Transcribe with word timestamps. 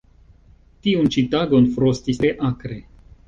Tiun 0.87 1.09
ĉi 1.17 1.23
tagon 1.35 1.69
frostis 1.75 2.21
tre 2.25 2.35
akre. 2.51 2.81